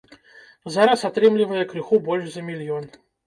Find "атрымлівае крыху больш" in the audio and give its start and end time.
1.09-2.25